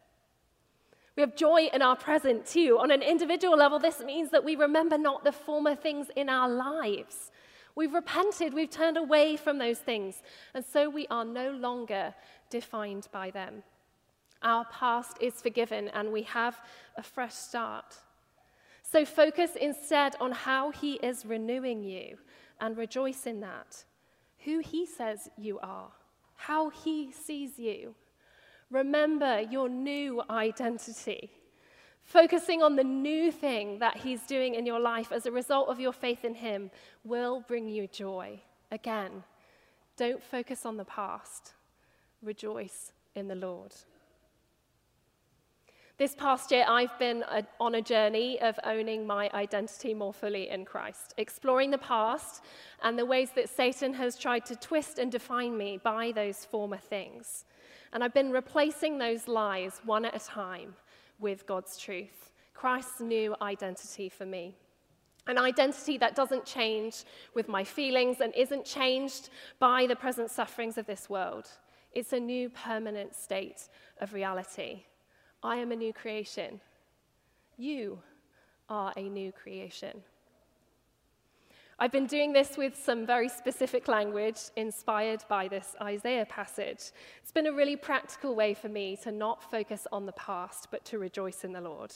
We 1.17 1.23
have 1.23 1.35
joy 1.35 1.71
in 1.73 1.81
our 1.81 1.97
present 1.97 2.45
too. 2.45 2.79
On 2.79 2.91
an 2.91 3.01
individual 3.01 3.57
level, 3.57 3.79
this 3.79 4.01
means 4.01 4.31
that 4.31 4.45
we 4.45 4.55
remember 4.55 4.99
not 4.99 5.25
the 5.25 5.33
former 5.33 5.75
things 5.75 6.09
in 6.15 6.29
our 6.29 6.49
lives. 6.49 7.31
We've 7.75 7.95
repented, 7.95 8.53
we've 8.55 8.71
turned 8.71 8.99
away 8.99 9.37
from 9.37 9.59
those 9.59 9.79
things, 9.79 10.23
and 10.55 10.65
so 10.65 10.89
we 10.89 11.07
are 11.09 11.25
no 11.25 11.53
longer 11.53 12.15
defined 12.51 13.09
by 13.13 13.31
them. 13.31 13.63
Our 14.43 14.67
past 14.67 15.17
is 15.21 15.41
forgiven, 15.41 15.89
and 15.89 16.13
we 16.13 16.23
have 16.23 16.59
a 16.97 17.03
fresh 17.03 17.35
start. 17.35 17.97
So 18.83 19.05
focus 19.05 19.53
instead 19.61 20.17
on 20.21 20.33
how 20.33 20.71
He 20.71 20.95
is 20.95 21.27
renewing 21.27 21.83
you 21.83 22.19
and 22.61 22.77
rejoice 22.77 23.27
in 23.27 23.41
that. 23.41 23.85
Who 24.45 24.61
He 24.61 24.87
says 24.87 25.29
you 25.37 25.59
are, 25.61 25.91
how 26.37 26.71
He 26.71 27.11
sees 27.13 27.59
you. 27.59 27.95
Remember 28.71 29.41
your 29.41 29.69
new 29.69 30.23
identity. 30.29 31.31
Focusing 32.03 32.63
on 32.63 32.77
the 32.77 32.85
new 32.85 33.33
thing 33.33 33.79
that 33.81 33.97
He's 33.97 34.23
doing 34.23 34.55
in 34.55 34.67
your 34.67 34.81
life 34.81 35.11
as 35.13 35.27
a 35.27 35.33
result 35.33 35.69
of 35.69 35.81
your 35.81 35.93
faith 35.93 36.25
in 36.25 36.35
Him 36.35 36.71
will 37.05 37.45
bring 37.47 37.69
you 37.69 37.87
joy. 37.87 38.41
Again, 38.71 39.25
don't 39.97 40.23
focus 40.23 40.67
on 40.67 40.77
the 40.77 40.85
past, 40.85 41.55
rejoice 42.23 42.93
in 43.15 43.29
the 43.29 43.35
Lord. 43.35 43.75
This 45.99 46.15
past 46.15 46.51
year, 46.51 46.67
I've 46.69 46.99
been 46.99 47.25
a, 47.27 47.43
on 47.59 47.77
a 47.77 47.81
journey 47.81 48.39
of 48.43 48.59
owning 48.65 49.07
my 49.07 49.31
identity 49.33 49.95
more 49.95 50.13
fully 50.13 50.51
in 50.51 50.67
Christ, 50.67 51.15
exploring 51.17 51.71
the 51.71 51.79
past 51.79 52.45
and 52.83 52.99
the 52.99 53.07
ways 53.07 53.31
that 53.35 53.49
Satan 53.49 53.95
has 53.95 54.19
tried 54.19 54.45
to 54.47 54.57
twist 54.57 54.99
and 54.99 55.11
define 55.11 55.57
me 55.57 55.81
by 55.83 56.13
those 56.13 56.45
former 56.45 56.77
things. 56.77 57.47
And 57.93 58.03
I've 58.03 58.15
been 58.15 58.31
replacing 58.31 58.99
those 58.99 59.29
lies 59.29 59.81
one 59.85 60.05
at 60.05 60.15
a 60.15 60.25
time 60.25 60.75
with 61.19 61.47
God's 61.47 61.79
truth, 61.79 62.31
Christ's 62.55 63.01
new 63.01 63.35
identity 63.41 64.09
for 64.09 64.27
me. 64.27 64.55
An 65.27 65.39
identity 65.39 65.99
that 65.99 66.15
doesn't 66.15 66.45
change 66.45 67.05
with 67.35 67.49
my 67.49 67.65
feelings 67.65 68.21
and 68.21 68.33
isn't 68.37 68.65
changed 68.65 69.31
by 69.59 69.87
the 69.87 69.97
present 69.97 70.31
sufferings 70.31 70.79
of 70.79 70.87
this 70.87 71.11
world. 71.11 71.49
It's 71.93 72.13
a 72.13 72.21
new 72.21 72.49
permanent 72.51 73.15
state 73.15 73.69
of 74.01 74.13
reality. 74.13 74.85
I 75.43 75.57
am 75.57 75.73
a 75.73 75.77
new 75.77 75.93
creation. 75.93 76.61
You 77.57 77.99
are 78.69 78.93
a 78.97 79.03
new 79.03 79.33
creation. 79.33 80.03
I've 81.79 81.93
been 81.93 82.07
doing 82.07 82.33
this 82.33 82.57
with 82.57 82.75
some 82.75 83.05
very 83.05 83.29
specific 83.29 83.87
language 83.87 84.39
inspired 84.57 85.23
by 85.29 85.47
this 85.47 85.77
Isaiah 85.83 86.25
passage. 86.25 86.91
It's 87.23 87.33
been 87.33 87.49
a 87.49 87.53
really 87.53 87.77
practical 87.77 88.35
way 88.35 88.55
for 88.55 88.71
me 88.71 88.97
to 89.03 89.13
not 89.13 89.43
focus 89.51 89.87
on 89.93 90.07
the 90.07 90.13
past, 90.13 90.69
but 90.71 90.87
to 90.87 90.99
rejoice 90.99 91.45
in 91.45 91.53
the 91.53 91.61
Lord. 91.61 91.93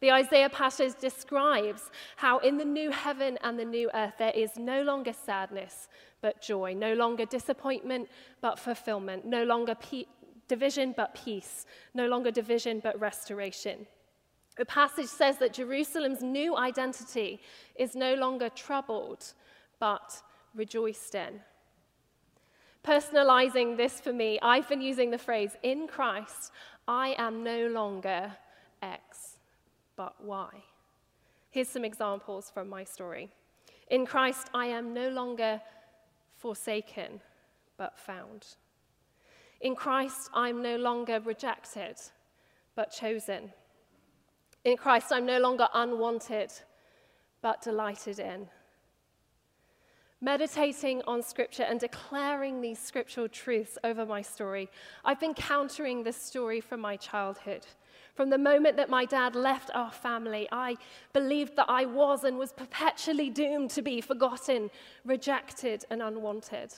The 0.00 0.12
Isaiah 0.12 0.50
passage 0.50 0.92
describes 1.00 1.90
how 2.16 2.36
in 2.40 2.58
the 2.58 2.66
new 2.66 2.90
heaven 2.90 3.38
and 3.42 3.58
the 3.58 3.64
new 3.64 3.90
earth 3.94 4.12
there 4.18 4.32
is 4.34 4.58
no 4.58 4.82
longer 4.82 5.14
sadness, 5.14 5.88
but 6.20 6.42
joy, 6.42 6.74
no 6.74 6.92
longer 6.92 7.24
disappointment, 7.24 8.10
but 8.42 8.58
fulfillment, 8.58 9.24
no 9.24 9.42
longer 9.42 9.74
pe- 9.74 10.04
division 10.48 10.92
but 10.94 11.14
peace, 11.14 11.64
no 11.94 12.08
longer 12.08 12.30
division 12.30 12.78
but 12.80 13.00
restoration. 13.00 13.86
The 14.58 14.66
passage 14.66 15.06
says 15.06 15.38
that 15.38 15.52
Jerusalem's 15.52 16.20
new 16.20 16.56
identity 16.56 17.40
is 17.76 17.94
no 17.94 18.14
longer 18.14 18.48
troubled 18.48 19.32
but 19.78 20.20
rejoiced 20.54 21.14
in. 21.14 21.40
Personalizing 22.84 23.76
this 23.76 24.00
for 24.00 24.12
me, 24.12 24.38
I've 24.42 24.68
been 24.68 24.80
using 24.80 25.10
the 25.12 25.18
phrase, 25.18 25.56
in 25.62 25.86
Christ, 25.86 26.50
I 26.88 27.14
am 27.18 27.44
no 27.44 27.68
longer 27.68 28.32
X, 28.82 29.36
but 29.94 30.20
Y. 30.24 30.48
Here's 31.50 31.68
some 31.68 31.84
examples 31.84 32.50
from 32.50 32.68
my 32.68 32.82
story. 32.82 33.30
In 33.90 34.04
Christ, 34.06 34.48
I 34.52 34.66
am 34.66 34.92
no 34.92 35.08
longer 35.08 35.60
forsaken, 36.36 37.20
but 37.76 37.98
found. 37.98 38.46
In 39.60 39.76
Christ, 39.76 40.30
I'm 40.34 40.62
no 40.62 40.76
longer 40.76 41.20
rejected, 41.20 41.96
but 42.74 42.90
chosen. 42.90 43.52
In 44.64 44.76
Christ, 44.76 45.06
I'm 45.10 45.26
no 45.26 45.38
longer 45.38 45.68
unwanted, 45.72 46.52
but 47.40 47.62
delighted 47.62 48.18
in. 48.18 48.48
Meditating 50.20 51.00
on 51.06 51.22
Scripture 51.22 51.62
and 51.62 51.78
declaring 51.78 52.60
these 52.60 52.80
scriptural 52.80 53.28
truths 53.28 53.78
over 53.84 54.04
my 54.04 54.20
story, 54.20 54.68
I've 55.04 55.20
been 55.20 55.34
countering 55.34 56.02
this 56.02 56.16
story 56.16 56.60
from 56.60 56.80
my 56.80 56.96
childhood. 56.96 57.64
From 58.16 58.30
the 58.30 58.38
moment 58.38 58.76
that 58.78 58.90
my 58.90 59.04
dad 59.04 59.36
left 59.36 59.70
our 59.74 59.92
family, 59.92 60.48
I 60.50 60.74
believed 61.12 61.54
that 61.54 61.70
I 61.70 61.84
was 61.84 62.24
and 62.24 62.36
was 62.36 62.52
perpetually 62.52 63.30
doomed 63.30 63.70
to 63.70 63.82
be 63.82 64.00
forgotten, 64.00 64.70
rejected, 65.04 65.84
and 65.88 66.02
unwanted. 66.02 66.74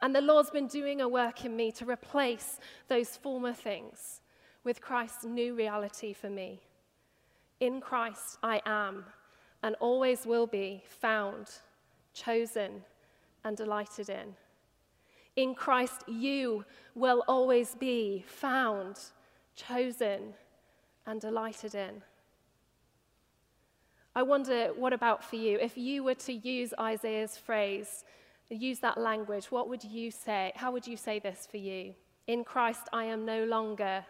And 0.00 0.14
the 0.14 0.22
Lord's 0.22 0.48
been 0.48 0.66
doing 0.66 1.02
a 1.02 1.08
work 1.08 1.44
in 1.44 1.54
me 1.54 1.70
to 1.72 1.84
replace 1.84 2.58
those 2.88 3.18
former 3.18 3.52
things 3.52 4.22
with 4.64 4.80
Christ's 4.80 5.26
new 5.26 5.54
reality 5.54 6.14
for 6.14 6.30
me. 6.30 6.62
In 7.60 7.80
Christ, 7.80 8.38
I 8.42 8.60
am 8.64 9.04
and 9.62 9.76
always 9.80 10.26
will 10.26 10.46
be 10.46 10.82
found, 10.88 11.50
chosen, 12.14 12.82
and 13.44 13.56
delighted 13.56 14.08
in. 14.08 14.34
In 15.36 15.54
Christ, 15.54 16.04
you 16.08 16.64
will 16.94 17.22
always 17.28 17.74
be 17.74 18.24
found, 18.26 18.98
chosen, 19.54 20.34
and 21.06 21.20
delighted 21.20 21.74
in. 21.74 22.02
I 24.14 24.22
wonder, 24.22 24.70
what 24.74 24.92
about 24.92 25.22
for 25.22 25.36
you? 25.36 25.58
If 25.60 25.76
you 25.76 26.02
were 26.02 26.14
to 26.14 26.32
use 26.32 26.74
Isaiah's 26.80 27.36
phrase, 27.36 28.04
use 28.48 28.80
that 28.80 28.98
language, 28.98 29.50
what 29.50 29.68
would 29.68 29.84
you 29.84 30.10
say? 30.10 30.52
How 30.56 30.72
would 30.72 30.86
you 30.86 30.96
say 30.96 31.18
this 31.18 31.46
for 31.48 31.58
you? 31.58 31.94
In 32.26 32.44
Christ, 32.44 32.88
I 32.92 33.04
am 33.04 33.24
no 33.24 33.44
longer 33.44 34.04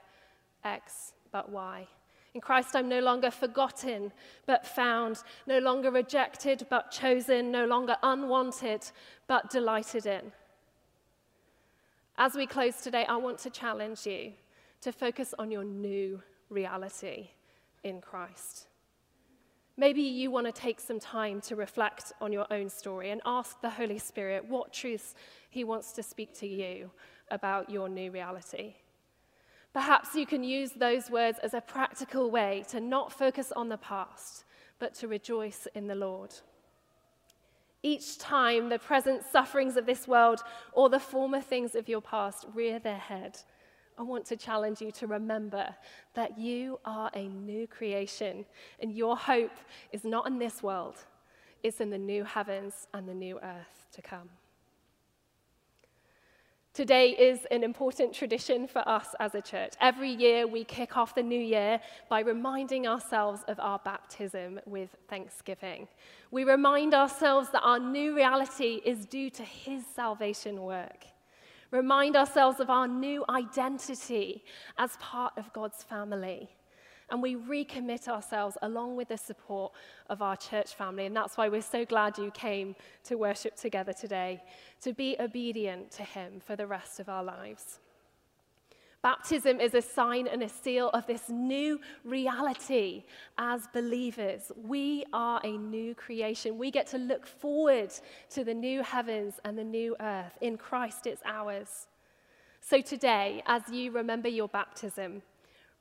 X, 0.65 1.13
but 1.33 1.51
Y. 1.51 1.87
In 2.35 2.41
Christ, 2.41 2.77
I'm 2.77 2.89
no 2.89 3.01
longer 3.01 3.31
forgotten, 3.31 4.13
but 4.47 4.65
found, 4.67 5.23
no 5.47 5.59
longer 5.59 5.91
rejected, 5.91 6.67
but 6.71 6.91
chosen, 6.91 7.51
no 7.51 7.67
longer 7.67 7.97
unwanted, 8.03 8.83
but 9.27 9.51
delighted 9.51 10.07
in. 10.07 10.33
As 12.17 12.35
we 12.35 12.47
close 12.47 12.77
today, 12.83 13.05
I 13.09 13.17
want 13.17 13.39
to 13.41 13.51
challenge 13.51 14.07
you 14.07 14.33
to 14.83 14.93
focus 14.93 15.35
on 15.39 15.51
your 15.51 15.65
new 15.65 16.23
reality 16.51 17.31
in 17.83 18.01
Christ. 18.01 18.67
Maybe 19.77 20.03
you 20.03 20.31
want 20.31 20.47
to 20.47 20.53
take 20.53 20.79
some 20.79 21.01
time 21.01 21.41
to 21.43 21.57
reflect 21.57 22.13
on 22.21 22.33
your 22.33 22.47
own 22.51 22.69
story 22.69 23.11
and 23.11 23.23
ask 23.25 23.61
the 23.61 23.71
Holy 23.71 23.99
Spirit 23.99 24.45
what 24.45 24.73
truths 24.73 25.15
He 25.49 25.65
wants 25.65 25.93
to 25.93 26.03
speak 26.03 26.35
to 26.41 26.47
you 26.47 26.91
about 27.31 27.71
your 27.71 27.89
new 27.89 28.11
reality. 28.11 28.75
Perhaps 29.73 30.17
you 30.17 30.27
can 30.27 30.43
use 30.43 30.73
those 30.73 31.11
words 31.11 31.39
as 31.43 31.55
a 31.55 31.61
practical 31.61 32.31
way 32.31 32.65
to 32.69 32.81
not 32.81 33.13
focus 33.13 33.53
on 33.55 33.69
the 33.69 33.77
past, 33.77 34.45
but 34.79 34.95
to 34.95 35.07
rejoice 35.07 35.69
in 35.75 35.87
the 35.87 35.95
Lord. 35.95 36.35
Each 37.83 38.19
time 38.19 38.69
the 38.69 38.79
present 38.79 39.23
sufferings 39.31 39.77
of 39.77 39.87
this 39.87 40.09
world 40.09 40.43
or 40.73 40.89
the 40.89 41.01
former 41.01 41.41
things 41.41 41.75
of 41.75 41.89
your 41.89 42.03
past 42.03 42.47
rear 42.53 42.79
their 42.79 42.99
head, 42.99 43.39
I 43.97 44.03
want 44.03 44.27
to 44.27 44.37
challenge 44.37 44.81
you 44.81 44.91
to 44.93 45.07
remember 45.07 45.75
that 46.15 46.39
you 46.39 46.81
are 46.85 47.11
a 47.15 47.29
new 47.29 47.67
creation 47.67 48.45
and 48.81 48.93
your 48.93 49.17
hope 49.17 49.57
is 49.93 50.05
not 50.05 50.27
in 50.27 50.39
this 50.39 50.63
world, 50.63 50.97
it's 51.63 51.81
in 51.81 51.91
the 51.91 51.99
new 51.99 52.25
heavens 52.25 52.89
and 52.93 53.09
the 53.09 53.15
new 53.15 53.39
earth 53.39 53.87
to 53.93 54.03
come. 54.03 54.31
Today 56.73 57.11
is 57.11 57.41
an 57.51 57.65
important 57.65 58.15
tradition 58.15 58.69
for 58.69 58.89
us 58.89 59.09
as 59.19 59.35
a 59.35 59.43
church. 59.43 59.73
Every 59.81 60.11
year 60.11 60.47
we 60.47 60.63
kick 60.63 60.97
off 60.97 61.17
the 61.17 61.23
new 61.23 61.41
year 61.41 61.81
by 62.09 62.21
reminding 62.21 62.87
ourselves 62.87 63.43
of 63.49 63.59
our 63.59 63.81
baptism 63.81 64.61
with 64.67 64.91
thanksgiving. 65.09 65.89
We 66.31 66.45
remind 66.45 66.95
ourselves 66.95 67.49
that 67.51 67.63
our 67.63 67.81
new 67.81 68.15
reality 68.15 68.81
is 68.85 69.05
due 69.05 69.31
to 69.31 69.43
His 69.43 69.85
salvation 69.85 70.63
work 70.63 71.07
remind 71.71 72.17
ourselves 72.17 72.61
of 72.61 72.71
our 72.71 72.89
new 72.89 73.25
identity 73.29 74.43
as 74.79 74.97
part 74.99 75.33
of 75.37 75.53
God's 75.53 75.83
family. 75.83 76.49
And 77.11 77.23
we 77.23 77.37
recommit 77.37 78.09
ourselves 78.09 78.57
along 78.63 78.97
with 78.97 79.09
the 79.09 79.19
support 79.19 79.73
of 80.09 80.23
our 80.23 80.37
church 80.37 80.75
family. 80.75 81.07
And 81.07 81.17
that's 81.17 81.37
why 81.37 81.49
we're 81.49 81.63
so 81.63 81.85
glad 81.85 82.19
you 82.19 82.31
came 82.31 82.77
to 83.05 83.17
worship 83.17 83.57
together 83.57 83.93
today, 83.93 84.43
to 84.83 84.93
be 84.93 85.17
obedient 85.19 85.91
to 85.93 86.03
Him 86.03 86.41
for 86.45 86.57
the 86.57 86.67
rest 86.67 87.01
of 87.01 87.09
our 87.09 87.25
lives. 87.25 87.81
Baptism 89.03 89.61
is 89.61 89.73
a 89.73 89.81
sign 89.81 90.27
and 90.27 90.43
a 90.43 90.49
seal 90.49 90.91
of 90.91 91.07
this 91.07 91.31
new 91.31 91.81
reality 92.05 93.05
as 93.39 93.67
believers. 93.73 94.53
We 94.63 95.07
are 95.15 95.41
a 95.43 95.57
new 95.57 95.95
creation. 95.95 96.59
We 96.59 96.71
get 96.71 96.87
to 96.89 96.99
look 96.99 97.27
forward 97.27 97.93
to 98.31 98.45
the 98.45 98.53
new 98.53 98.83
heavens 98.83 99.41
and 99.45 99.57
the 99.57 99.65
new 99.65 99.97
earth. 100.01 100.37
In 100.43 100.59
Christ, 100.59 101.07
it's 101.07 101.23
ours. 101.25 101.87
So 102.61 102.83
today, 102.83 103.43
as 103.47 103.63
you 103.73 103.91
remember 103.91 104.29
your 104.29 104.49
baptism, 104.49 105.23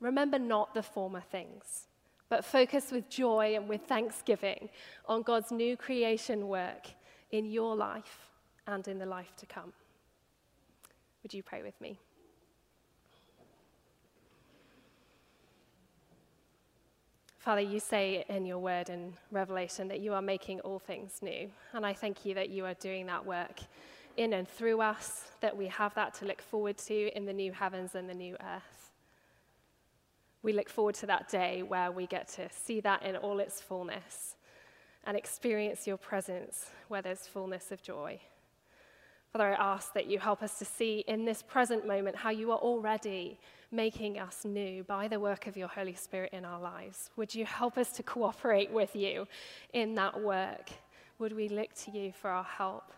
remember 0.00 0.38
not 0.38 0.74
the 0.74 0.82
former 0.82 1.20
things, 1.20 1.86
but 2.28 2.44
focus 2.44 2.90
with 2.90 3.08
joy 3.08 3.54
and 3.56 3.68
with 3.68 3.82
thanksgiving 3.82 4.68
on 5.06 5.22
God's 5.22 5.50
new 5.50 5.76
creation 5.76 6.48
work 6.48 6.88
in 7.30 7.44
your 7.44 7.76
life 7.76 8.30
and 8.66 8.86
in 8.88 8.98
the 8.98 9.06
life 9.06 9.34
to 9.36 9.46
come. 9.46 9.72
Would 11.22 11.34
you 11.34 11.42
pray 11.42 11.62
with 11.62 11.78
me? 11.80 11.98
Father, 17.38 17.62
you 17.62 17.80
say 17.80 18.24
in 18.28 18.44
your 18.44 18.58
word 18.58 18.90
in 18.90 19.14
Revelation 19.30 19.88
that 19.88 20.00
you 20.00 20.12
are 20.12 20.20
making 20.20 20.60
all 20.60 20.78
things 20.78 21.20
new. 21.22 21.50
And 21.72 21.86
I 21.86 21.94
thank 21.94 22.26
you 22.26 22.34
that 22.34 22.50
you 22.50 22.66
are 22.66 22.74
doing 22.74 23.06
that 23.06 23.24
work 23.24 23.60
in 24.18 24.34
and 24.34 24.46
through 24.46 24.82
us, 24.82 25.24
that 25.40 25.56
we 25.56 25.66
have 25.68 25.94
that 25.94 26.12
to 26.14 26.26
look 26.26 26.42
forward 26.42 26.76
to 26.76 27.16
in 27.16 27.24
the 27.24 27.32
new 27.32 27.50
heavens 27.50 27.94
and 27.94 28.08
the 28.08 28.14
new 28.14 28.36
earth. 28.54 28.79
We 30.42 30.52
look 30.52 30.68
forward 30.68 30.94
to 30.96 31.06
that 31.06 31.28
day 31.28 31.62
where 31.62 31.92
we 31.92 32.06
get 32.06 32.28
to 32.28 32.48
see 32.50 32.80
that 32.80 33.02
in 33.02 33.16
all 33.16 33.40
its 33.40 33.60
fullness 33.60 34.36
and 35.04 35.16
experience 35.16 35.86
your 35.86 35.96
presence 35.96 36.70
where 36.88 37.02
there's 37.02 37.26
fullness 37.26 37.72
of 37.72 37.82
joy. 37.82 38.20
Father, 39.32 39.54
I 39.54 39.74
ask 39.74 39.92
that 39.94 40.06
you 40.06 40.18
help 40.18 40.42
us 40.42 40.58
to 40.58 40.64
see 40.64 41.04
in 41.06 41.24
this 41.24 41.42
present 41.42 41.86
moment 41.86 42.16
how 42.16 42.30
you 42.30 42.50
are 42.50 42.58
already 42.58 43.38
making 43.70 44.18
us 44.18 44.44
new 44.44 44.82
by 44.84 45.06
the 45.06 45.20
work 45.20 45.46
of 45.46 45.56
your 45.56 45.68
Holy 45.68 45.94
Spirit 45.94 46.32
in 46.32 46.44
our 46.44 46.60
lives. 46.60 47.10
Would 47.16 47.34
you 47.34 47.44
help 47.44 47.78
us 47.78 47.92
to 47.92 48.02
cooperate 48.02 48.72
with 48.72 48.96
you 48.96 49.28
in 49.72 49.94
that 49.94 50.20
work? 50.20 50.70
Would 51.20 51.36
we 51.36 51.48
look 51.48 51.72
to 51.84 51.92
you 51.92 52.12
for 52.12 52.28
our 52.28 52.42
help? 52.42 52.92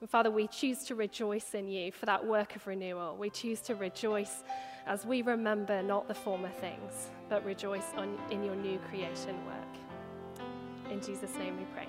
And 0.00 0.10
Father, 0.10 0.30
we 0.30 0.48
choose 0.48 0.84
to 0.84 0.96
rejoice 0.96 1.54
in 1.54 1.68
you 1.68 1.92
for 1.92 2.06
that 2.06 2.26
work 2.26 2.56
of 2.56 2.66
renewal. 2.66 3.16
We 3.16 3.30
choose 3.30 3.60
to 3.60 3.76
rejoice 3.76 4.42
as 4.86 5.06
we 5.06 5.22
remember 5.22 5.82
not 5.82 6.08
the 6.08 6.14
former 6.14 6.50
things, 6.60 7.08
but 7.28 7.44
rejoice 7.44 7.86
on, 7.96 8.18
in 8.30 8.44
your 8.44 8.56
new 8.56 8.78
creation 8.90 9.36
work. 9.46 10.44
In 10.90 11.00
Jesus' 11.00 11.34
name 11.36 11.56
we 11.56 11.64
pray. 11.74 11.88